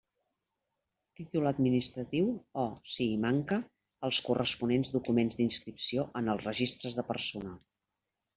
Títol 1.17 1.49
administratiu 1.49 2.31
o, 2.61 2.63
si 2.93 3.07
hi 3.09 3.19
manca, 3.25 3.59
els 4.09 4.23
corresponents 4.31 4.91
documents 4.97 5.39
d'inscripció 5.43 6.09
en 6.23 6.33
els 6.37 6.49
registres 6.49 6.99
de 7.03 7.07
Personal. 7.13 7.63